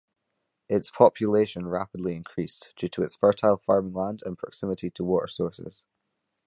Its 0.67 0.89
population 0.89 1.67
rapidly 1.67 2.15
increased 2.15 2.73
due 2.75 2.89
its 3.03 3.13
fertile 3.13 3.57
farming 3.57 3.93
land 3.93 4.23
and 4.25 4.35
proximity 4.35 4.89
to 4.89 5.03
water 5.03 5.27
sources. 5.27 5.83